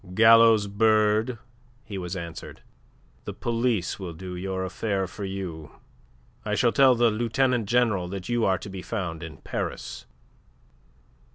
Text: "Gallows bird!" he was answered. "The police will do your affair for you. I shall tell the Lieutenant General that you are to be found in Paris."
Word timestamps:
"Gallows 0.15 0.65
bird!" 0.65 1.37
he 1.83 1.99
was 1.99 2.15
answered. 2.15 2.63
"The 3.25 3.35
police 3.35 3.99
will 3.99 4.13
do 4.13 4.35
your 4.35 4.63
affair 4.65 5.05
for 5.05 5.25
you. 5.25 5.73
I 6.43 6.55
shall 6.55 6.71
tell 6.71 6.95
the 6.95 7.11
Lieutenant 7.11 7.69
General 7.69 8.07
that 8.07 8.27
you 8.27 8.43
are 8.43 8.57
to 8.57 8.69
be 8.71 8.81
found 8.81 9.21
in 9.21 9.37
Paris." 9.43 10.07